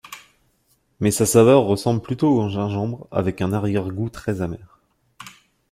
[0.99, 4.79] Mais sa saveur ressemble plutôt au gingembre, avec un arrière-goût très amer.